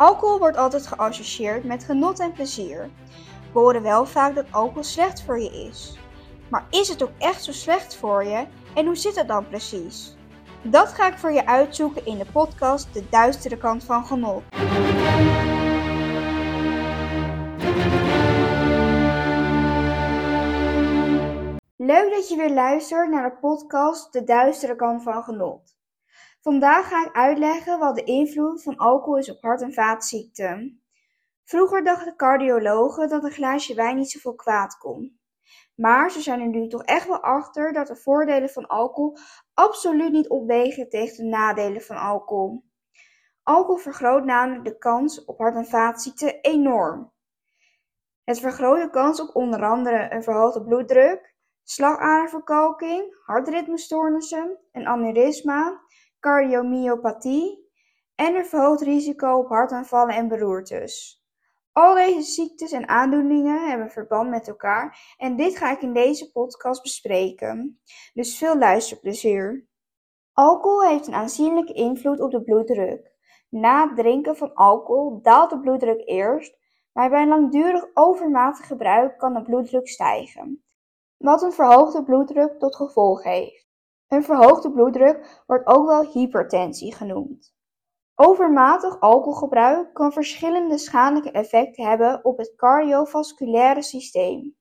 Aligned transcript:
Alcohol 0.00 0.38
wordt 0.38 0.56
altijd 0.56 0.86
geassocieerd 0.86 1.64
met 1.64 1.84
genot 1.84 2.20
en 2.20 2.32
plezier. 2.32 2.90
We 3.52 3.58
horen 3.58 3.82
wel 3.82 4.06
vaak 4.06 4.34
dat 4.34 4.46
alcohol 4.50 4.82
slecht 4.82 5.22
voor 5.22 5.40
je 5.40 5.68
is. 5.68 5.98
Maar 6.48 6.66
is 6.70 6.88
het 6.88 7.02
ook 7.02 7.10
echt 7.18 7.44
zo 7.44 7.52
slecht 7.52 7.96
voor 7.96 8.24
je 8.24 8.46
en 8.74 8.86
hoe 8.86 8.96
zit 8.96 9.16
het 9.16 9.28
dan 9.28 9.48
precies? 9.48 10.16
Dat 10.62 10.88
ga 10.88 11.06
ik 11.06 11.18
voor 11.18 11.32
je 11.32 11.46
uitzoeken 11.46 12.06
in 12.06 12.18
de 12.18 12.26
podcast 12.32 12.94
De 12.94 13.08
Duistere 13.10 13.56
Kant 13.56 13.84
van 13.84 14.06
Genot. 14.06 14.42
Leuk 21.76 22.10
dat 22.10 22.28
je 22.28 22.34
weer 22.36 22.52
luistert 22.54 23.10
naar 23.10 23.30
de 23.30 23.36
podcast 23.40 24.12
De 24.12 24.24
Duistere 24.24 24.76
Kant 24.76 25.02
van 25.02 25.22
Genot. 25.22 25.79
Vandaag 26.42 26.88
ga 26.88 27.06
ik 27.06 27.12
uitleggen 27.12 27.78
wat 27.78 27.94
de 27.94 28.04
invloed 28.04 28.62
van 28.62 28.76
alcohol 28.76 29.18
is 29.18 29.30
op 29.30 29.40
hart- 29.40 29.62
en 29.62 29.72
vaatziekten. 29.72 30.82
Vroeger 31.44 31.84
dachten 31.84 32.16
cardiologen 32.16 33.08
dat 33.08 33.24
een 33.24 33.30
glaasje 33.30 33.74
wijn 33.74 33.96
niet 33.96 34.10
zoveel 34.10 34.34
kwaad 34.34 34.78
kon. 34.78 35.20
Maar 35.74 36.10
ze 36.10 36.20
zijn 36.20 36.40
er 36.40 36.48
nu 36.48 36.68
toch 36.68 36.82
echt 36.82 37.06
wel 37.06 37.22
achter 37.22 37.72
dat 37.72 37.86
de 37.86 37.96
voordelen 37.96 38.48
van 38.48 38.66
alcohol 38.66 39.16
absoluut 39.54 40.12
niet 40.12 40.28
opwegen 40.28 40.88
tegen 40.88 41.16
de 41.16 41.30
nadelen 41.30 41.82
van 41.82 41.96
alcohol. 41.96 42.64
Alcohol 43.42 43.76
vergroot 43.76 44.24
namelijk 44.24 44.64
de 44.64 44.78
kans 44.78 45.24
op 45.24 45.38
hart- 45.38 45.56
en 45.56 45.66
vaatziekten 45.66 46.40
enorm. 46.40 47.12
Het 48.24 48.40
vergroot 48.40 48.82
de 48.82 48.90
kans 48.90 49.20
op 49.20 49.36
onder 49.36 49.64
andere 49.64 50.12
een 50.12 50.22
verhoogde 50.22 50.64
bloeddruk, 50.64 51.34
slagaderverkalking, 51.62 53.16
hartritmestoornissen, 53.24 54.58
een 54.72 54.86
aneurysma, 54.86 55.80
cardiomyopathie 56.20 57.70
en 58.14 58.34
een 58.34 58.46
verhoogd 58.46 58.82
risico 58.82 59.38
op 59.38 59.48
hartaanvallen 59.48 60.14
en 60.14 60.28
beroertes. 60.28 61.24
Al 61.72 61.94
deze 61.94 62.22
ziektes 62.22 62.72
en 62.72 62.88
aandoeningen 62.88 63.68
hebben 63.68 63.90
verband 63.90 64.30
met 64.30 64.48
elkaar 64.48 65.14
en 65.16 65.36
dit 65.36 65.56
ga 65.56 65.70
ik 65.70 65.82
in 65.82 65.92
deze 65.92 66.32
podcast 66.32 66.82
bespreken. 66.82 67.80
Dus 68.12 68.38
veel 68.38 68.58
luisterplezier. 68.58 69.68
Alcohol 70.32 70.82
heeft 70.82 71.06
een 71.06 71.14
aanzienlijke 71.14 71.72
invloed 71.72 72.20
op 72.20 72.30
de 72.30 72.42
bloeddruk. 72.42 73.12
Na 73.48 73.86
het 73.86 73.96
drinken 73.96 74.36
van 74.36 74.54
alcohol 74.54 75.22
daalt 75.22 75.50
de 75.50 75.60
bloeddruk 75.60 76.02
eerst, 76.08 76.58
maar 76.92 77.10
bij 77.10 77.26
langdurig 77.26 77.86
overmatig 77.94 78.66
gebruik 78.66 79.18
kan 79.18 79.34
de 79.34 79.42
bloeddruk 79.42 79.88
stijgen, 79.88 80.64
wat 81.16 81.42
een 81.42 81.52
verhoogde 81.52 82.04
bloeddruk 82.04 82.58
tot 82.58 82.76
gevolg 82.76 83.22
heeft. 83.22 83.69
Een 84.10 84.24
verhoogde 84.24 84.72
bloeddruk 84.72 85.42
wordt 85.46 85.66
ook 85.66 85.86
wel 85.86 86.10
hypertensie 86.12 86.94
genoemd. 86.94 87.54
Overmatig 88.14 89.00
alcoholgebruik 89.00 89.94
kan 89.94 90.12
verschillende 90.12 90.78
schadelijke 90.78 91.30
effecten 91.30 91.84
hebben 91.84 92.24
op 92.24 92.38
het 92.38 92.54
cardiovasculaire 92.56 93.82
systeem. 93.82 94.56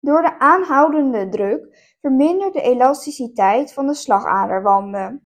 Door 0.00 0.22
de 0.22 0.38
aanhoudende 0.38 1.28
druk 1.28 1.94
vermindert 2.00 2.52
de 2.52 2.60
elasticiteit 2.60 3.72
van 3.72 3.86
de 3.86 3.94
slagaderwanden. 3.94 5.26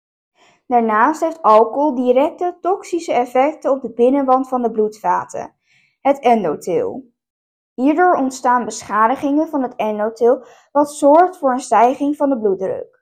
Daarnaast 0.68 1.22
heeft 1.22 1.42
alcohol 1.42 1.96
directe 1.96 2.58
toxische 2.62 3.14
effecten 3.14 3.72
op 3.72 3.82
de 3.82 3.94
binnenwand 3.94 4.48
van 4.48 4.62
de 4.62 4.72
bloedvaten, 4.72 5.56
het 6.02 6.20
endotheel. 6.20 7.12
Hierdoor 7.74 8.16
ontstaan 8.16 8.66
beschadigingen 8.66 9.48
van 9.48 9.62
het 9.62 9.76
endotheel, 9.76 10.46
wat 10.72 10.94
zorgt 10.94 11.38
voor 11.38 11.52
een 11.52 11.60
stijging 11.60 12.16
van 12.16 12.30
de 12.30 12.40
bloeddruk. 12.40 12.99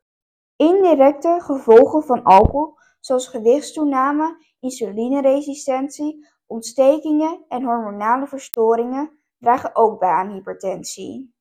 Indirecte 0.58 1.40
gevolgen 1.42 2.04
van 2.04 2.24
alcohol 2.24 2.78
zoals 3.00 3.28
gewichtstoename, 3.28 4.46
insulineresistentie, 4.60 6.28
ontstekingen 6.46 7.46
en 7.48 7.64
hormonale 7.64 8.28
verstoringen 8.28 9.20
dragen 9.40 9.76
ook 9.76 10.00
bij 10.00 10.10
aan 10.10 10.30
hypertensie. 10.30 11.36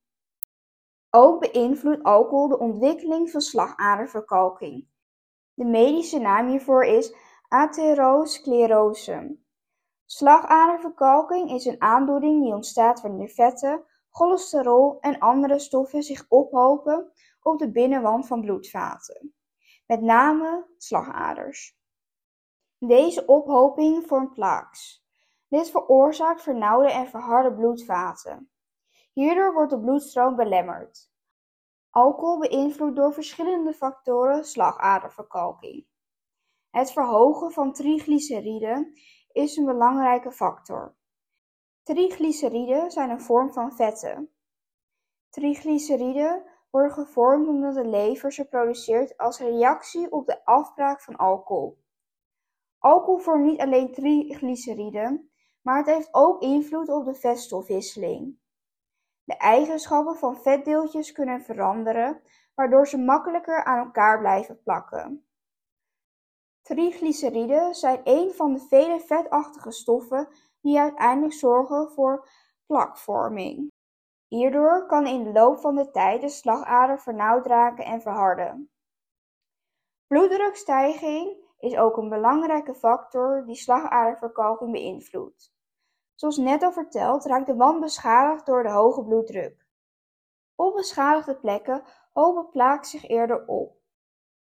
Ook 1.09 1.39
beïnvloedt 1.39 2.03
alcohol 2.03 2.47
de 2.47 2.59
ontwikkeling 2.59 3.31
van 3.31 3.41
slagaderverkalking. 3.41 4.87
De 5.53 5.65
medische 5.65 6.19
naam 6.19 6.47
hiervoor 6.47 6.85
is 6.85 7.15
atherosclerose. 7.47 9.37
Slagaderverkalking 10.05 11.51
is 11.51 11.65
een 11.65 11.81
aandoening 11.81 12.43
die 12.43 12.53
ontstaat 12.53 13.01
wanneer 13.01 13.29
vetten, 13.29 13.83
cholesterol 14.09 14.97
en 14.99 15.19
andere 15.19 15.59
stoffen 15.59 16.03
zich 16.03 16.25
ophopen 16.29 17.11
op 17.47 17.59
de 17.59 17.71
binnenwand 17.71 18.27
van 18.27 18.41
bloedvaten 18.41 19.35
met 19.87 20.01
name 20.01 20.67
slagaders. 20.77 21.79
Deze 22.77 23.25
ophoping 23.25 24.07
vormt 24.07 24.33
plaques. 24.33 25.05
Dit 25.47 25.69
veroorzaakt 25.69 26.41
vernauwde 26.41 26.91
en 26.91 27.07
verharde 27.07 27.53
bloedvaten. 27.53 28.51
Hierdoor 29.13 29.53
wordt 29.53 29.71
de 29.71 29.79
bloedstroom 29.79 30.35
belemmerd. 30.35 31.11
Alcohol 31.89 32.39
beïnvloedt 32.39 32.95
door 32.95 33.13
verschillende 33.13 33.73
factoren 33.73 34.45
slagaderverkalking. 34.45 35.87
Het 36.69 36.91
verhogen 36.91 37.51
van 37.51 37.73
triglyceriden 37.73 38.93
is 39.31 39.57
een 39.57 39.65
belangrijke 39.65 40.31
factor. 40.31 40.95
Triglyceriden 41.83 42.91
zijn 42.91 43.09
een 43.09 43.21
vorm 43.21 43.53
van 43.53 43.75
vetten. 43.75 44.31
Triglyceriden 45.29 46.56
worden 46.69 46.91
gevormd 46.91 47.47
omdat 47.47 47.73
de 47.73 47.85
lever 47.85 48.33
ze 48.33 48.47
produceert 48.47 49.17
als 49.17 49.39
reactie 49.39 50.11
op 50.11 50.25
de 50.25 50.45
afbraak 50.45 51.01
van 51.01 51.15
alcohol. 51.15 51.77
Alcohol 52.79 53.17
vormt 53.17 53.45
niet 53.45 53.59
alleen 53.59 53.93
triglyceriden, 53.93 55.31
maar 55.61 55.77
het 55.77 55.85
heeft 55.85 56.09
ook 56.11 56.41
invloed 56.41 56.89
op 56.89 57.05
de 57.05 57.15
vetstofwisseling. 57.15 58.39
De 59.23 59.37
eigenschappen 59.37 60.15
van 60.15 60.37
vetdeeltjes 60.37 61.11
kunnen 61.11 61.41
veranderen, 61.41 62.21
waardoor 62.55 62.87
ze 62.87 62.97
makkelijker 62.97 63.63
aan 63.63 63.85
elkaar 63.85 64.19
blijven 64.19 64.61
plakken. 64.63 65.27
Triglyceriden 66.61 67.75
zijn 67.75 68.01
een 68.03 68.33
van 68.33 68.53
de 68.53 68.59
vele 68.59 68.99
vetachtige 68.99 69.71
stoffen 69.71 70.27
die 70.61 70.79
uiteindelijk 70.79 71.33
zorgen 71.33 71.91
voor 71.91 72.29
plakvorming. 72.65 73.71
Hierdoor 74.27 74.85
kan 74.85 75.07
in 75.07 75.23
de 75.23 75.31
loop 75.31 75.59
van 75.59 75.75
de 75.75 75.91
tijd 75.91 76.21
de 76.21 76.29
slagader 76.29 76.99
vernauwd 76.99 77.45
raken 77.45 77.85
en 77.85 78.01
verharden. 78.01 78.71
Bloeddrukstijging 80.07 81.45
is 81.59 81.77
ook 81.77 81.97
een 81.97 82.09
belangrijke 82.09 82.75
factor 82.75 83.45
die 83.45 83.55
slagaderverkalking 83.55 84.71
beïnvloedt. 84.71 85.55
Zoals 86.15 86.37
net 86.37 86.63
al 86.63 86.71
verteld 86.71 87.25
raakt 87.25 87.45
de 87.45 87.55
wand 87.55 87.79
beschadigd 87.79 88.45
door 88.45 88.63
de 88.63 88.69
hoge 88.69 89.03
bloeddruk. 89.03 89.67
Op 90.55 90.75
beschadigde 90.75 91.37
plekken 91.37 91.83
hopen 92.13 92.49
plaak 92.49 92.85
zich 92.85 93.07
eerder 93.07 93.45
op. 93.45 93.75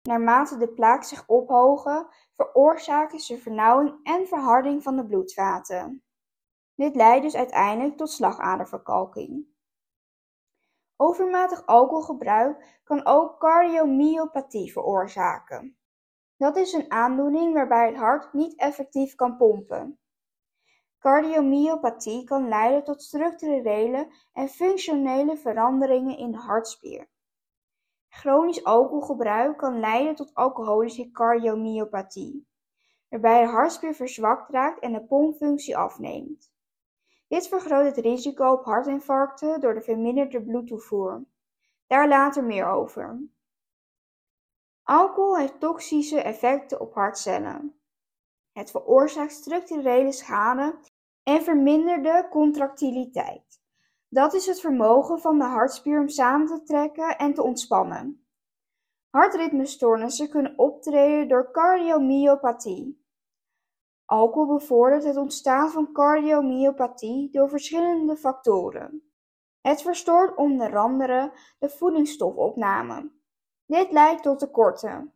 Naarmate 0.01 0.57
de 0.57 0.67
plaak 0.67 1.03
zich 1.03 1.27
ophogen, 1.27 2.07
veroorzaken 2.35 3.19
ze 3.19 3.37
vernauwing 3.37 3.99
en 4.03 4.27
verharding 4.27 4.83
van 4.83 4.95
de 4.95 5.05
bloedvaten. 5.05 6.03
Dit 6.75 6.95
leidt 6.95 7.23
dus 7.23 7.35
uiteindelijk 7.35 7.97
tot 7.97 8.09
slagaderverkalking. 8.09 9.54
Overmatig 10.97 11.65
alcoholgebruik 11.65 12.79
kan 12.83 13.05
ook 13.05 13.39
cardiomyopathie 13.39 14.71
veroorzaken. 14.71 15.77
Dat 16.37 16.55
is 16.55 16.73
een 16.73 16.91
aandoening 16.91 17.53
waarbij 17.53 17.87
het 17.87 17.95
hart 17.95 18.33
niet 18.33 18.59
effectief 18.59 19.15
kan 19.15 19.37
pompen. 19.37 19.99
Cardiomyopathie 20.99 22.23
kan 22.23 22.47
leiden 22.47 22.83
tot 22.83 23.03
structurele 23.03 24.07
en 24.33 24.49
functionele 24.49 25.37
veranderingen 25.37 26.17
in 26.17 26.31
de 26.31 26.37
hartspier. 26.37 27.09
Chronisch 28.09 28.63
alcoholgebruik 28.63 29.57
kan 29.57 29.79
leiden 29.79 30.15
tot 30.15 30.33
alcoholische 30.33 31.11
cardiomyopathie, 31.11 32.47
waarbij 33.09 33.41
de 33.41 33.47
hartspier 33.47 33.93
verzwakt 33.93 34.49
raakt 34.49 34.79
en 34.79 34.93
de 34.93 35.05
pompfunctie 35.05 35.77
afneemt. 35.77 36.54
Dit 37.27 37.47
vergroot 37.47 37.85
het 37.85 37.97
risico 37.97 38.51
op 38.51 38.65
hartinfarcten 38.65 39.59
door 39.59 39.73
de 39.73 39.81
verminderde 39.81 40.43
bloedtoevoer. 40.43 41.25
Daar 41.87 42.07
later 42.07 42.43
meer 42.43 42.67
over. 42.67 43.19
Alcohol 44.83 45.37
heeft 45.37 45.59
toxische 45.59 46.21
effecten 46.21 46.79
op 46.79 46.93
hartcellen. 46.93 47.79
Het 48.51 48.71
veroorzaakt 48.71 49.31
structurele 49.31 50.11
schade 50.11 50.79
en 51.23 51.43
verminderde 51.43 52.27
contractiliteit. 52.29 53.61
Dat 54.09 54.33
is 54.33 54.45
het 54.45 54.59
vermogen 54.59 55.19
van 55.19 55.37
de 55.37 55.43
hartspier 55.43 55.99
om 55.99 56.09
samen 56.09 56.47
te 56.47 56.63
trekken 56.63 57.17
en 57.17 57.33
te 57.33 57.43
ontspannen. 57.43 58.27
Hartritmestoornissen 59.09 60.29
kunnen 60.29 60.57
optreden 60.57 61.27
door 61.27 61.51
cardiomyopathie. 61.51 63.04
Alcohol 64.05 64.57
bevordert 64.57 65.03
het 65.03 65.17
ontstaan 65.17 65.69
van 65.69 65.91
cardiomyopathie 65.91 67.29
door 67.31 67.49
verschillende 67.49 68.17
factoren. 68.17 69.03
Het 69.61 69.81
verstoort 69.81 70.35
onder 70.35 70.77
andere 70.77 71.31
de 71.59 71.69
voedingsstofopname. 71.69 73.11
Dit 73.65 73.91
leidt 73.91 74.23
tot 74.23 74.39
tekorten. 74.39 75.13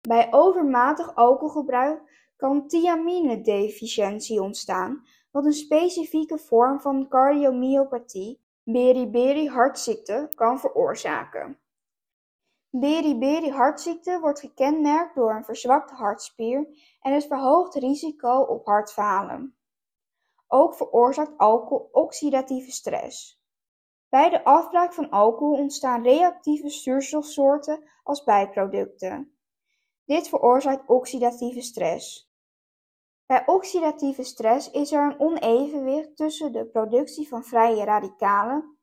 Bij 0.00 0.28
overmatig 0.30 1.14
alcoholgebruik 1.14 2.32
kan 2.36 2.66
thiaminedeficiëntie 2.66 4.42
ontstaan, 4.42 5.06
wat 5.30 5.44
een 5.44 5.52
specifieke 5.52 6.38
vorm 6.38 6.80
van 6.80 7.08
cardiomyopathie, 7.08 8.40
beriberi-hartziekte, 8.62 10.28
kan 10.34 10.60
veroorzaken. 10.60 11.58
Beriberi-hartziekte 12.70 14.20
wordt 14.20 14.40
gekenmerkt 14.40 15.14
door 15.14 15.34
een 15.34 15.44
verzwakte 15.44 15.94
hartspier 15.94 16.66
en 17.00 17.12
het 17.12 17.26
verhoogd 17.26 17.74
risico 17.74 18.40
op 18.40 18.66
hartfalen. 18.66 19.56
Ook 20.46 20.74
veroorzaakt 20.74 21.38
alcohol 21.38 21.88
oxidatieve 21.92 22.70
stress. 22.70 23.42
Bij 24.08 24.30
de 24.30 24.44
afbraak 24.44 24.92
van 24.92 25.10
alcohol 25.10 25.56
ontstaan 25.56 26.02
reactieve 26.02 26.68
zuurstofsoorten 26.68 27.90
als 28.02 28.24
bijproducten. 28.24 29.38
Dit 30.04 30.28
veroorzaakt 30.28 30.88
oxidatieve 30.88 31.60
stress. 31.60 32.32
Bij 33.26 33.46
oxidatieve 33.46 34.22
stress 34.22 34.70
is 34.70 34.92
er 34.92 35.02
een 35.02 35.20
onevenwicht 35.20 36.16
tussen 36.16 36.52
de 36.52 36.66
productie 36.66 37.28
van 37.28 37.44
vrije 37.44 37.84
radicalen, 37.84 38.77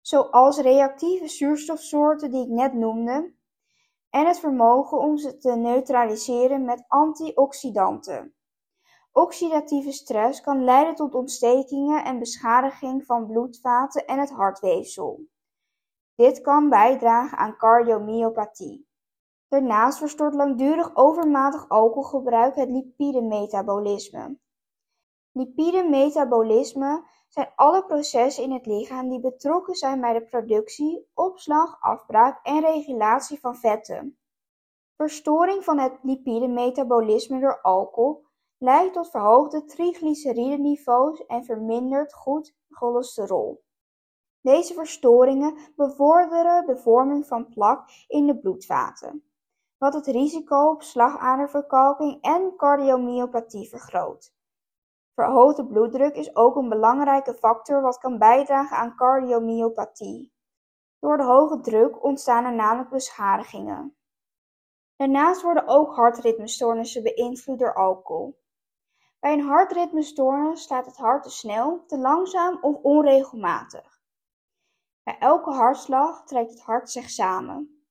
zoals 0.00 0.58
reactieve 0.58 1.28
zuurstofsoorten 1.28 2.30
die 2.30 2.42
ik 2.42 2.48
net 2.48 2.72
noemde, 2.72 3.36
en 4.10 4.26
het 4.26 4.38
vermogen 4.38 4.98
om 4.98 5.16
ze 5.16 5.36
te 5.36 5.56
neutraliseren 5.56 6.64
met 6.64 6.84
antioxidanten. 6.88 8.34
Oxidatieve 9.12 9.92
stress 9.92 10.40
kan 10.40 10.64
leiden 10.64 10.94
tot 10.94 11.14
ontstekingen 11.14 12.04
en 12.04 12.18
beschadiging 12.18 13.04
van 13.04 13.26
bloedvaten 13.26 14.06
en 14.06 14.18
het 14.18 14.30
hartweefsel. 14.30 15.20
Dit 16.14 16.40
kan 16.40 16.68
bijdragen 16.68 17.38
aan 17.38 17.56
cardiomyopathie. 17.56 18.88
Daarnaast 19.48 19.98
verstoort 19.98 20.34
langdurig 20.34 20.96
overmatig 20.96 21.68
alcoholgebruik 21.68 22.56
het 22.56 22.70
lipidemetabolisme. 22.70 24.38
Lipidemetabolisme 25.38 27.04
zijn 27.28 27.52
alle 27.54 27.84
processen 27.84 28.44
in 28.44 28.52
het 28.52 28.66
lichaam 28.66 29.08
die 29.08 29.20
betrokken 29.20 29.74
zijn 29.74 30.00
bij 30.00 30.12
de 30.12 30.24
productie, 30.24 31.08
opslag, 31.14 31.80
afbraak 31.80 32.46
en 32.46 32.60
regulatie 32.60 33.40
van 33.40 33.56
vetten. 33.56 34.18
Verstoring 34.96 35.64
van 35.64 35.78
het 35.78 35.98
lipidemetabolisme 36.02 37.40
door 37.40 37.60
alcohol 37.60 38.24
leidt 38.56 38.92
tot 38.92 39.10
verhoogde 39.10 39.64
triglycerideniveaus 39.64 41.26
en 41.26 41.44
verminderd 41.44 42.14
goed 42.14 42.56
cholesterol. 42.70 43.62
Deze 44.40 44.74
verstoringen 44.74 45.58
bevorderen 45.76 46.66
de 46.66 46.76
vorming 46.76 47.26
van 47.26 47.48
plak 47.48 47.88
in 48.06 48.26
de 48.26 48.38
bloedvaten, 48.38 49.24
wat 49.76 49.94
het 49.94 50.06
risico 50.06 50.70
op 50.70 50.82
slagaderverkalking 50.82 52.22
en 52.22 52.52
cardiomyopathie 52.56 53.68
vergroot. 53.68 54.36
Verhoogde 55.18 55.66
bloeddruk 55.66 56.14
is 56.14 56.36
ook 56.36 56.56
een 56.56 56.68
belangrijke 56.68 57.34
factor 57.34 57.82
wat 57.82 57.98
kan 57.98 58.18
bijdragen 58.18 58.76
aan 58.76 58.96
cardiomyopathie. 58.96 60.32
Door 60.98 61.16
de 61.16 61.22
hoge 61.22 61.60
druk 61.60 62.04
ontstaan 62.04 62.44
er 62.44 62.54
namelijk 62.54 62.90
beschadigingen. 62.90 63.96
Daarnaast 64.96 65.42
worden 65.42 65.66
ook 65.66 65.94
hartritmestoornissen 65.94 67.02
beïnvloed 67.02 67.58
door 67.58 67.74
alcohol. 67.74 68.40
Bij 69.20 69.32
een 69.32 69.46
hartritmestoornis 69.46 70.62
slaat 70.62 70.86
het 70.86 70.96
hart 70.96 71.22
te 71.22 71.30
snel, 71.30 71.84
te 71.86 71.98
langzaam 71.98 72.58
of 72.60 72.76
onregelmatig. 72.82 74.00
Bij 75.02 75.18
elke 75.18 75.50
hartslag 75.50 76.24
trekt 76.24 76.50
het 76.50 76.60
hart 76.60 76.90
zich 76.90 77.10
samen. 77.10 77.84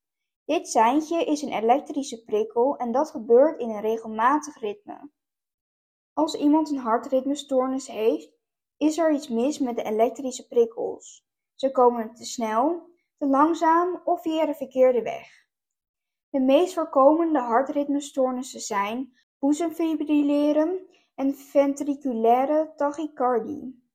Dit 0.45 0.67
seintje 0.67 1.25
is 1.25 1.41
een 1.41 1.53
elektrische 1.53 2.23
prikkel 2.23 2.77
en 2.77 2.91
dat 2.91 3.11
gebeurt 3.11 3.59
in 3.59 3.69
een 3.69 3.81
regelmatig 3.81 4.59
ritme. 4.59 5.15
Als 6.17 6.35
iemand 6.35 6.69
een 6.69 6.77
hartritmestoornis 6.77 7.87
heeft, 7.87 8.31
is 8.77 8.97
er 8.97 9.11
iets 9.11 9.27
mis 9.27 9.59
met 9.59 9.75
de 9.75 9.83
elektrische 9.83 10.47
prikkels. 10.47 11.25
Ze 11.55 11.71
komen 11.71 12.13
te 12.13 12.25
snel, 12.25 12.89
te 13.17 13.27
langzaam 13.27 14.01
of 14.03 14.21
via 14.21 14.45
de 14.45 14.53
verkeerde 14.53 15.01
weg. 15.01 15.47
De 16.29 16.39
meest 16.39 16.73
voorkomende 16.73 17.39
hartritmestoornissen 17.39 18.59
zijn 18.59 19.13
boezemfibrilleren 19.39 20.87
en 21.15 21.35
ventriculaire 21.35 22.73
tachycardie. 22.75 23.91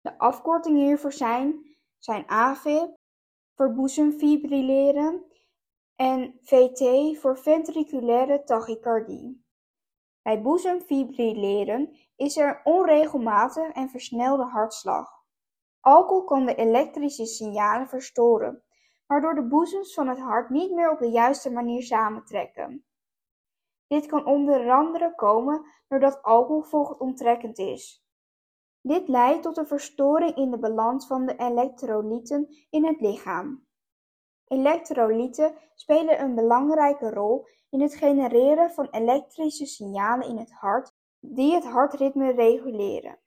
De 0.00 0.18
afkortingen 0.18 0.84
hiervoor 0.84 1.12
zijn, 1.12 1.76
zijn 1.98 2.24
voor 3.54 3.74
boezemfibrilleren 3.74 5.24
en 5.96 6.38
VT 6.42 6.82
voor 7.18 7.38
ventriculaire 7.38 8.42
tachycardie. 8.44 9.41
Bij 10.22 10.42
boezemfibrilleren 10.42 11.96
is 12.16 12.36
er 12.36 12.60
onregelmatig 12.64 13.72
en 13.72 13.88
versnelde 13.88 14.44
hartslag. 14.44 15.10
Alcohol 15.80 16.24
kan 16.24 16.46
de 16.46 16.54
elektrische 16.54 17.26
signalen 17.26 17.88
verstoren, 17.88 18.62
waardoor 19.06 19.34
de 19.34 19.46
boezems 19.46 19.94
van 19.94 20.08
het 20.08 20.18
hart 20.18 20.50
niet 20.50 20.72
meer 20.72 20.90
op 20.90 20.98
de 20.98 21.10
juiste 21.10 21.52
manier 21.52 21.82
samentrekken. 21.82 22.84
Dit 23.86 24.06
kan 24.06 24.26
onder 24.26 24.70
andere 24.70 25.14
komen 25.14 25.66
doordat 25.88 26.22
alcohol 26.22 26.62
vochtonttrekkend 26.62 27.58
is. 27.58 28.06
Dit 28.80 29.08
leidt 29.08 29.42
tot 29.42 29.56
een 29.56 29.66
verstoring 29.66 30.36
in 30.36 30.50
de 30.50 30.58
balans 30.58 31.06
van 31.06 31.26
de 31.26 31.36
elektrolyten 31.36 32.66
in 32.70 32.84
het 32.84 33.00
lichaam. 33.00 33.66
Elektrolyten 34.52 35.54
spelen 35.74 36.20
een 36.20 36.34
belangrijke 36.34 37.10
rol 37.10 37.46
in 37.70 37.80
het 37.80 37.94
genereren 37.94 38.70
van 38.70 38.88
elektrische 38.90 39.66
signalen 39.66 40.28
in 40.28 40.36
het 40.36 40.52
hart 40.52 40.92
die 41.20 41.54
het 41.54 41.64
hartritme 41.64 42.32
reguleren. 42.32 43.18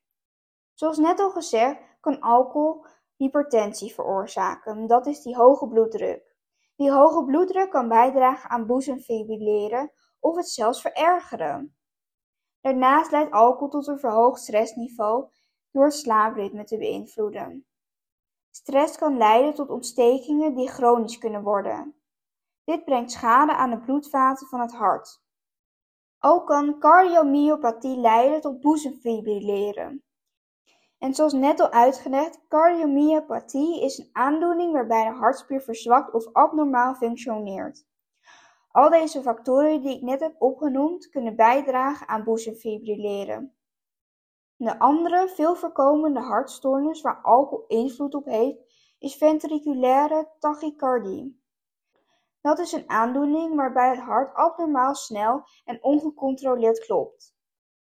Zoals 0.74 0.98
net 0.98 1.19
al 1.19 1.30
gezegd 1.30 1.80
kan 2.00 2.19
alcohol 2.19 2.86
hypertensie 3.16 3.94
veroorzaken, 3.94 4.88
dat 4.88 5.06
is 5.06 5.22
die 5.22 5.36
hoge 5.36 5.68
bloeddruk. 5.68 6.36
Die 6.75 6.92
hoge 6.92 7.25
bloeddruk 7.25 7.71
kan 7.71 7.88
bijdragen 7.88 8.50
aan 8.50 8.66
boezemfibrilleren 8.66 9.92
of 10.19 10.36
het 10.36 10.50
zelfs 10.50 10.81
verergeren. 10.81 11.78
Daarnaast 12.62 13.12
leidt 13.12 13.31
alcohol 13.31 13.69
tot 13.69 13.88
een 13.88 14.00
verhoogd 14.00 14.42
stressniveau 14.42 15.30
door 15.71 15.83
het 15.83 15.94
slaapritme 15.94 16.63
te 16.63 16.78
beïnvloeden. 16.78 17.66
Stress 18.56 18.98
kan 18.98 19.18
leiden 19.18 19.54
tot 19.54 19.69
ontstekingen 19.69 20.56
die 20.56 20.68
chronisch 20.68 21.18
kunnen 21.18 21.44
worden. 21.44 21.96
Dit 22.63 22.86
brengt 22.86 23.12
schade 23.12 23.56
aan 23.56 23.69
de 23.69 23.80
bloedvaten 23.80 24.48
van 24.48 24.60
het 24.60 24.74
hart. 24.74 25.24
Ook 26.19 26.48
kan 26.48 26.80
cardiomyopathie 26.80 27.98
leiden 27.98 28.42
tot 28.42 28.62
boezemfibrilleren. 28.62 30.04
En 30.97 31.14
zoals 31.14 31.33
net 31.33 31.59
al 31.59 31.69
uitgelegd, 31.71 32.47
cardiomyopathie 32.47 33.81
is 33.81 33.97
een 33.97 34.09
aandoening 34.12 34.71
waarbij 34.71 35.04
de 35.04 35.16
hartspier 35.16 35.62
verzwakt 35.62 36.14
of 36.14 36.33
abnormaal 36.33 36.95
functioneert. 36.95 37.85
Al 38.71 38.90
deze 38.90 39.21
factoren 39.21 39.81
die 39.81 39.95
ik 39.95 40.02
net 40.02 40.19
heb 40.19 40.35
opgenoemd 40.38 41.09
kunnen 41.09 41.35
bijdragen 41.35 42.07
aan 42.07 42.24
boezemfibrilleren. 42.24 43.56
De 44.57 44.80
andere 44.80 45.28
veel 45.28 45.56
voorkomende 45.56 46.19
hartstoornis 46.19 47.02
waar 47.02 47.21
alcohol 47.21 47.66
invloed 47.68 48.16
op 48.16 48.26
heeft 48.26 48.57
is 49.00 49.16
ventriculaire 49.16 50.30
tachycardie. 50.40 51.44
Dat 52.42 52.59
is 52.59 52.71
een 52.71 52.90
aandoening 52.90 53.56
waarbij 53.56 53.90
het 53.90 54.00
hart 54.00 54.35
abnormaal 54.35 54.95
snel 54.95 55.44
en 55.66 55.83
ongecontroleerd 55.83 56.80
klopt. 56.80 57.35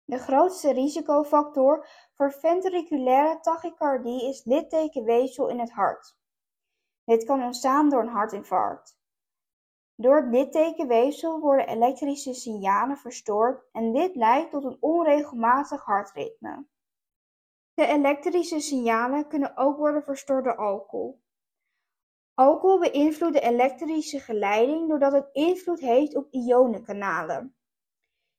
De 0.05 0.19
grootste 0.19 0.73
risicofactor 0.73 1.89
voor 2.15 2.33
ventriculaire 2.33 3.41
tachycardie 3.41 4.29
is 4.29 4.45
littekenweefsel 4.45 5.49
in 5.49 5.59
het 5.59 5.73
hart. 5.73 6.17
Dit 7.05 7.25
kan 7.25 7.43
ontstaan 7.43 7.89
door 7.89 8.03
een 8.03 8.09
hartinfarct. 8.09 8.99
Door 9.97 10.17
het 10.17 10.31
littekenweefsel 10.31 11.41
worden 11.41 11.69
elektrische 11.69 12.35
signalen 12.35 12.97
verstoord 12.97 13.65
en 13.73 13.93
dit 13.93 14.15
leidt 14.15 14.51
tot 14.51 14.65
een 14.65 14.77
onregelmatig 14.81 15.85
hartritme. 15.85 16.67
De 17.75 17.87
elektrische 17.87 18.61
signalen 18.61 19.29
kunnen 19.29 19.57
ook 19.57 19.77
worden 19.77 20.03
verstoord 20.03 20.45
door 20.45 20.57
alcohol. 20.57 21.23
Alcohol 22.35 22.79
beïnvloedt 22.79 23.35
de 23.35 23.41
elektrische 23.41 24.21
geleiding 24.21 24.89
doordat 24.89 25.13
het 25.13 25.29
invloed 25.33 25.81
heeft 25.81 26.17
op 26.17 26.27
ionenkanalen. 26.31 27.57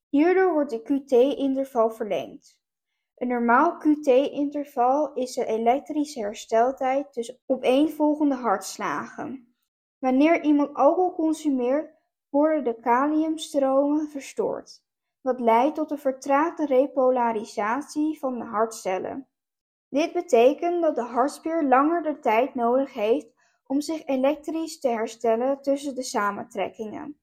Hierdoor 0.10 0.54
wordt 0.54 0.70
de 0.70 0.82
QT-interval 0.82 1.90
verlengd. 1.90 2.60
Een 3.16 3.28
normaal 3.28 3.78
QT-interval 3.78 5.14
is 5.14 5.34
de 5.34 5.46
elektrische 5.46 6.20
hersteltijd 6.20 7.14
tussen 7.14 7.40
opeenvolgende 7.46 8.36
hartslagen. 8.36 9.55
Wanneer 10.06 10.44
iemand 10.44 10.74
alcohol 10.74 11.14
consumeert, 11.14 11.94
worden 12.30 12.64
de 12.64 12.80
kaliumstromen 12.80 14.10
verstoord, 14.10 14.84
wat 15.22 15.40
leidt 15.40 15.76
tot 15.76 15.92
een 15.92 15.98
vertraagde 15.98 16.66
repolarisatie 16.66 18.20
van 18.20 18.40
de 18.40 18.46
hartcellen. 18.46 19.28
Dit 19.90 20.14
betekent 20.14 20.82
dat 20.82 20.96
de 20.96 21.02
hartspier 21.02 21.64
langer 21.64 22.04
de 22.04 22.20
tijd 22.20 22.56
nodig 22.56 22.94
heeft 22.94 23.28
om 23.68 23.82
zich 23.82 24.06
elektrisch 24.06 24.80
te 24.80 24.88
herstellen 24.88 25.62
tussen 25.62 25.96
de 25.96 26.04
samentrekkingen. 26.04 27.20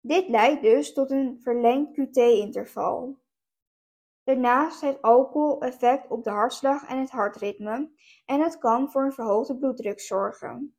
Dit 0.00 0.28
leidt 0.28 0.62
dus 0.62 0.92
tot 0.92 1.10
een 1.10 1.40
verlengd 1.42 1.92
QT-interval. 1.92 3.18
Daarnaast 4.22 4.80
heeft 4.80 5.02
alcohol 5.02 5.62
effect 5.62 6.10
op 6.10 6.24
de 6.24 6.30
hartslag 6.30 6.88
en 6.88 6.98
het 6.98 7.10
hartritme 7.10 7.90
en 8.24 8.40
het 8.40 8.58
kan 8.58 8.90
voor 8.90 9.04
een 9.04 9.12
verhoogde 9.12 9.58
bloeddruk 9.58 10.00
zorgen. 10.00 10.76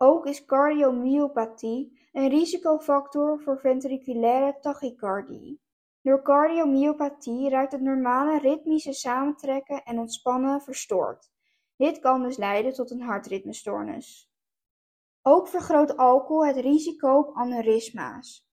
Ook 0.00 0.26
is 0.26 0.44
cardiomyopathie 0.44 2.08
een 2.12 2.28
risicofactor 2.28 3.40
voor 3.40 3.58
ventriculaire 3.58 4.58
tachycardie. 4.60 5.60
Door 6.02 6.22
cardiomyopathie 6.22 7.50
raakt 7.50 7.72
het 7.72 7.80
normale 7.80 8.38
ritmische 8.38 8.92
samentrekken 8.92 9.82
en 9.84 9.98
ontspannen 9.98 10.60
verstoord. 10.60 11.30
Dit 11.76 11.98
kan 11.98 12.22
dus 12.22 12.36
leiden 12.36 12.72
tot 12.72 12.90
een 12.90 13.02
hartritmestoornis. 13.02 14.30
Ook 15.22 15.48
vergroot 15.48 15.96
alcohol 15.96 16.46
het 16.46 16.56
risico 16.56 17.18
op 17.18 17.36
aneurysma's. 17.36 18.48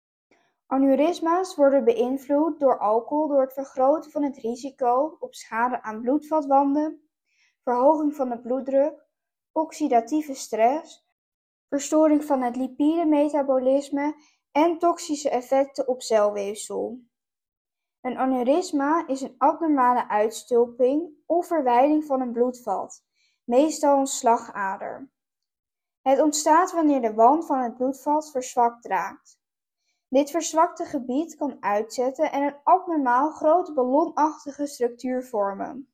Aneurysma's 0.65 1.55
worden 1.55 1.83
beïnvloed 1.83 2.59
door 2.59 2.79
alcohol 2.79 3.27
door 3.27 3.41
het 3.41 3.53
vergroten 3.53 4.11
van 4.11 4.23
het 4.23 4.37
risico 4.37 5.17
op 5.19 5.35
schade 5.35 5.81
aan 5.81 6.01
bloedvatwanden, 6.01 7.09
verhoging 7.63 8.15
van 8.15 8.29
de 8.29 8.39
bloeddruk, 8.39 9.05
oxidatieve 9.51 10.33
stress, 10.33 11.04
verstoring 11.75 12.25
van 12.25 12.41
het 12.41 12.55
lipidemetabolisme 12.55 14.15
en 14.51 14.77
toxische 14.77 15.29
effecten 15.29 15.87
op 15.87 16.01
celweefsel. 16.01 16.99
Een 18.01 18.17
aneurysma 18.17 19.07
is 19.07 19.21
een 19.21 19.35
abnormale 19.37 20.09
uitstulping 20.09 21.09
of 21.25 21.47
verwijding 21.47 22.05
van 22.05 22.21
een 22.21 22.31
bloedvat, 22.31 23.03
meestal 23.43 23.99
een 23.99 24.07
slagader. 24.07 25.11
Het 26.01 26.21
ontstaat 26.21 26.71
wanneer 26.71 27.01
de 27.01 27.13
wand 27.13 27.45
van 27.45 27.59
het 27.59 27.77
bloedvat 27.77 28.31
verzwakt 28.31 28.85
raakt. 28.85 29.39
Dit 30.07 30.31
verzwakte 30.31 30.85
gebied 30.85 31.35
kan 31.35 31.57
uitzetten 31.59 32.31
en 32.31 32.43
een 32.43 32.59
abnormaal 32.63 33.31
grote 33.31 33.73
ballonachtige 33.73 34.67
structuur 34.67 35.23
vormen. 35.23 35.93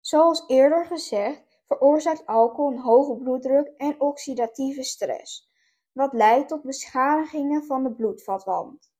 Zoals 0.00 0.44
eerder 0.46 0.86
gezegd 0.86 1.49
veroorzaakt 1.70 2.26
alcohol 2.26 2.72
een 2.72 2.78
hoge 2.78 3.16
bloeddruk 3.16 3.72
en 3.76 4.00
oxidatieve 4.00 4.82
stress, 4.82 5.50
wat 5.92 6.12
leidt 6.12 6.48
tot 6.48 6.62
beschadigingen 6.62 7.64
van 7.64 7.82
de 7.82 7.92
bloedvatwand. 7.92 8.92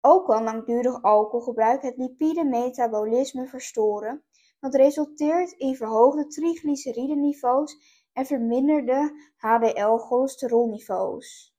Ook 0.00 0.26
kan 0.26 0.44
langdurig 0.44 1.02
alcoholgebruik 1.02 1.82
het 1.82 1.96
lipidemetabolisme 1.96 3.46
verstoren, 3.46 4.24
wat 4.60 4.74
resulteert 4.74 5.52
in 5.52 5.76
verhoogde 5.76 6.26
triglycerideniveaus 6.26 7.76
en 8.12 8.26
verminderde 8.26 9.20
HDL-cholesterolniveaus. 9.36 11.54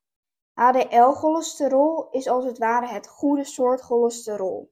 HDL-cholesterol 0.53 2.07
is 2.11 2.27
als 2.27 2.45
het 2.45 2.57
ware 2.57 2.87
het 2.87 3.07
goede 3.07 3.43
soort 3.43 3.81
cholesterol. 3.81 4.71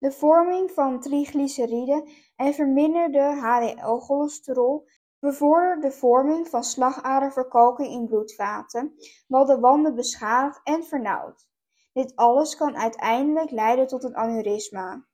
De 0.00 0.12
vorming 0.12 0.70
van 0.70 1.00
triglyceriden 1.00 2.08
en 2.36 2.54
verminderde 2.54 3.20
HDL-cholesterol 3.20 4.88
bevordert 5.18 5.82
de 5.82 5.90
vorming 5.90 6.48
van 6.48 6.64
slagaderverkalking 6.64 7.88
in 7.88 8.06
bloedvaten, 8.06 8.94
wat 9.26 9.46
de 9.46 9.58
wanden 9.58 9.94
beschadigt 9.94 10.60
en 10.64 10.84
vernauwt. 10.84 11.48
Dit 11.92 12.16
alles 12.16 12.56
kan 12.56 12.76
uiteindelijk 12.76 13.50
leiden 13.50 13.86
tot 13.86 14.04
een 14.04 14.16
aneurysma. 14.16 15.06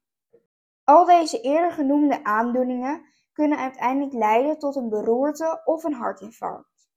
Al 0.85 1.05
deze 1.05 1.41
eerder 1.41 1.73
genoemde 1.73 2.25
aandoeningen 2.25 3.05
kunnen 3.33 3.59
uiteindelijk 3.59 4.13
leiden 4.13 4.59
tot 4.59 4.77
een 4.77 4.89
beroerte 4.89 5.63
of 5.65 5.85
een 5.85 5.95
hartinfarct. 5.95 6.89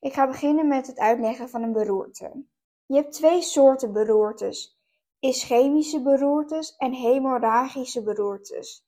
Ik 0.00 0.12
ga 0.12 0.26
beginnen 0.26 0.68
met 0.68 0.86
het 0.86 0.98
uitleggen 0.98 1.48
van 1.48 1.62
een 1.62 1.72
beroerte. 1.72 2.44
Je 2.86 2.94
hebt 2.94 3.12
twee 3.12 3.42
soorten 3.42 3.92
beroertes: 3.92 4.77
ischemische 5.20 6.02
beroertes 6.02 6.76
en 6.76 6.92
hemorragische 6.92 8.02
beroertes. 8.02 8.86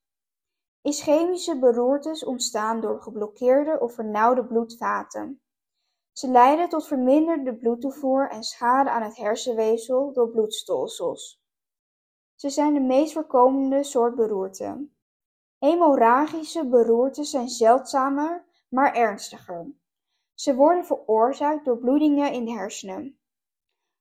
Ischemische 0.83 1.59
beroertes 1.59 2.25
ontstaan 2.25 2.81
door 2.81 3.03
geblokkeerde 3.03 3.81
of 3.81 3.95
vernauwde 3.95 4.45
bloedvaten. 4.45 5.43
Ze 6.13 6.29
leiden 6.29 6.69
tot 6.69 6.87
verminderde 6.87 7.55
bloedtoevoer 7.55 8.31
en 8.31 8.43
schade 8.43 8.91
aan 8.91 9.03
het 9.03 9.17
hersenweefsel 9.17 10.13
door 10.13 10.31
bloedstolsels. 10.31 11.43
Ze 12.35 12.51
zijn 12.51 12.75
de 12.75 12.81
meest 12.81 13.13
voorkomende 13.13 13.85
soort 13.85 14.15
beroerte. 14.15 14.89
Hemorragische 15.59 16.67
beroertes 16.67 17.31
zijn 17.31 17.49
zeldzamer, 17.49 18.45
maar 18.69 18.95
ernstiger. 18.95 19.73
Ze 20.35 20.55
worden 20.55 20.85
veroorzaakt 20.85 21.65
door 21.65 21.79
bloedingen 21.79 22.33
in 22.33 22.45
de 22.45 22.53
hersenen. 22.53 23.20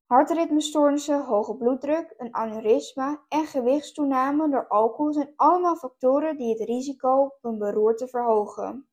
Hartritmestoornissen, 0.10 1.26
hoge 1.26 1.56
bloeddruk, 1.56 2.14
een 2.18 2.36
aneurysma 2.36 3.26
en 3.28 3.46
gewichtstoename 3.46 4.50
door 4.50 4.68
alcohol 4.68 5.14
zijn 5.14 5.34
allemaal 5.36 5.76
factoren 5.76 6.38
die 6.38 6.50
het 6.50 6.68
risico 6.68 7.22
op 7.24 7.38
een 7.42 7.58
beroerte 7.58 8.08
verhogen. 8.08 8.90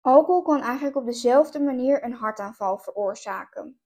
Alcohol 0.00 0.42
kan 0.42 0.60
eigenlijk 0.60 0.96
op 0.96 1.04
dezelfde 1.04 1.60
manier 1.60 2.04
een 2.04 2.12
hartaanval 2.12 2.78
veroorzaken. 2.78 3.80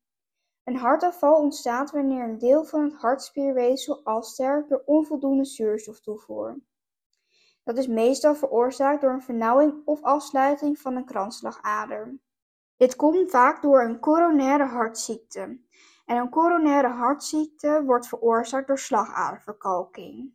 Een 0.65 0.77
hartaanval 0.77 1.35
ontstaat 1.35 1.91
wanneer 1.91 2.25
een 2.25 2.39
deel 2.39 2.65
van 2.65 2.85
het 2.85 2.95
hartspierweefsel 2.95 4.01
afsterft 4.05 4.69
door 4.69 4.83
onvoldoende 4.85 5.45
zuurstoftoevoer. 5.45 6.61
Dat 7.65 7.79
is 7.79 7.87
meestal 7.87 8.35
veroorzaakt 8.35 9.01
door 9.01 9.13
een 9.13 9.23
vernauwing 9.23 9.83
of 9.85 10.03
afsluiting 10.03 10.79
van 10.79 10.97
een 10.97 11.05
kransslagader. 11.05 12.19
Dit 12.77 12.97
komt 12.97 13.31
vaak 13.31 13.63
door 13.63 13.83
een 13.83 14.01
coronaire 14.01 14.65
hartziekte. 14.65 15.61
En 16.05 16.17
een 16.17 16.31
coronaire 16.31 16.89
hartziekte 16.89 17.83
wordt 17.85 18.09
veroorzaakt 18.09 18.67
door 18.67 18.79
slagaderverkalking. 18.79 20.35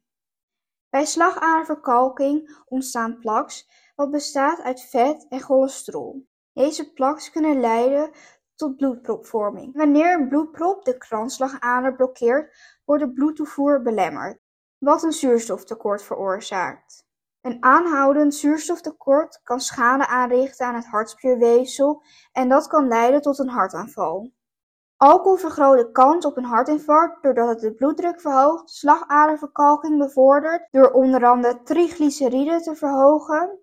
Bij 0.90 1.06
slagaderverkalking 1.06 2.64
ontstaan 2.66 3.20
plaks 3.20 3.70
wat 3.96 4.12
bestaat 4.12 4.62
uit 4.62 4.82
vet 4.82 5.26
en 5.30 5.40
cholesterol. 5.40 6.28
Deze 6.54 6.94
plaks 6.94 7.32
kunnen 7.32 7.60
leiden 7.60 8.12
tot 8.56 8.76
bloedpropvorming. 8.76 9.76
Wanneer 9.76 10.14
een 10.14 10.28
bloedprop 10.28 10.86
de 10.86 10.98
kransslagader 10.98 11.96
blokkeert, 11.96 12.80
wordt 12.86 13.04
de 13.04 13.14
bloedtoevoer 13.14 13.82
belemmerd, 13.82 14.40
wat 14.78 15.04
een 15.04 15.12
zuurstoftekort 15.12 16.04
veroorzaakt. 16.04 17.06
Een 17.42 17.64
aanhoudend 17.64 18.36
zuurstoftekort 18.36 19.40
kan 19.44 19.60
schade 19.60 20.08
aanrichten 20.08 20.66
aan 20.66 20.76
het 20.76 20.86
hartspierweefsel 20.86 22.04
en 22.32 22.50
dat 22.50 22.68
kan 22.68 22.88
leiden 22.88 23.22
tot 23.22 23.40
een 23.40 23.50
hartaanval. 23.50 24.32
Alcohol 24.98 25.38
vergroot 25.38 25.78
de 25.78 25.92
kans 25.92 26.26
op 26.26 26.38
een 26.38 26.44
hartinfarct 26.44 27.24
doordat 27.24 27.48
het 27.48 27.60
de 27.60 27.74
bloeddruk 27.74 28.22
verhoogt, 28.22 28.70
slagaderverkalking 28.70 29.98
bevordert 29.98 30.68
door 30.72 30.92
onder 30.92 31.26
andere 31.26 31.62
triglyceriden 31.64 32.62
te 32.62 32.76
verhogen 32.76 33.60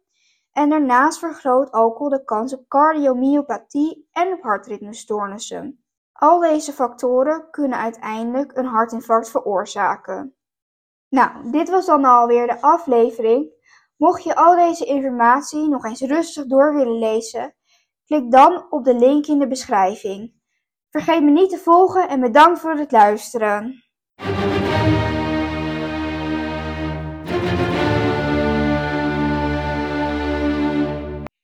en 0.53 0.69
daarnaast 0.69 1.19
vergroot 1.19 1.71
alcohol 1.71 2.09
de 2.09 2.25
kans 2.25 2.55
op 2.55 2.69
cardiomyopathie 2.69 4.09
en 4.13 4.33
op 4.33 4.43
hartritmestoornissen. 4.43 5.85
Al 6.13 6.41
deze 6.41 6.73
factoren 6.73 7.51
kunnen 7.51 7.79
uiteindelijk 7.79 8.57
een 8.57 8.67
hartinfarct 8.67 9.31
veroorzaken. 9.31 10.35
Nou, 11.09 11.51
dit 11.51 11.71
was 11.71 11.87
dan 11.87 12.05
alweer 12.05 12.47
de 12.47 12.61
aflevering. 12.61 13.53
Mocht 13.97 14.25
je 14.25 14.37
al 14.37 14.57
deze 14.57 14.85
informatie 14.85 15.69
nog 15.69 15.85
eens 15.85 16.01
rustig 16.01 16.47
door 16.47 16.75
willen 16.75 16.99
lezen, 16.99 17.55
klik 18.05 18.31
dan 18.31 18.67
op 18.71 18.85
de 18.85 18.95
link 18.95 19.27
in 19.27 19.39
de 19.39 19.49
beschrijving. 19.49 20.43
Vergeet 20.95 21.23
me 21.23 21.31
niet 21.31 21.51
te 21.51 21.59
volgen 21.59 22.09
en 22.09 22.21
bedankt 22.21 22.61
voor 22.61 22.75
het 22.75 22.93
luisteren. 22.93 23.85